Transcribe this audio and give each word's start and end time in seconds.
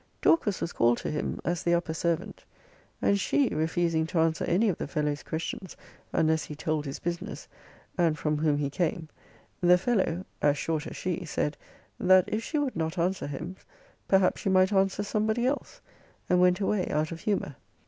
Dorcas 0.19 0.61
was 0.61 0.73
called 0.73 0.97
to 0.97 1.11
him, 1.11 1.39
as 1.45 1.61
the 1.61 1.75
upper 1.75 1.93
servant; 1.93 2.43
and 3.03 3.19
she 3.19 3.49
refusing 3.53 4.07
to 4.07 4.17
answer 4.19 4.43
any 4.45 4.67
of 4.67 4.79
the 4.79 4.87
fellow's 4.87 5.21
questions, 5.21 5.77
unless 6.11 6.45
he 6.45 6.55
told 6.55 6.85
his 6.87 6.97
business, 6.97 7.47
and 7.99 8.17
from 8.17 8.39
whom 8.39 8.57
he 8.57 8.71
came, 8.71 9.09
the 9.61 9.77
fellow 9.77 10.25
(as 10.41 10.57
short 10.57 10.87
as 10.87 10.95
she) 10.95 11.23
said, 11.23 11.55
that 11.99 12.23
if 12.25 12.43
she 12.43 12.57
would 12.57 12.75
not 12.75 12.97
answer 12.97 13.27
him, 13.27 13.55
perhaps 14.07 14.41
she 14.41 14.49
might 14.49 14.73
answer 14.73 15.03
somebody 15.03 15.45
else; 15.45 15.81
and 16.27 16.41
went 16.41 16.59
away 16.59 16.87
out 16.89 17.11
of 17.11 17.19
humour. 17.19 17.55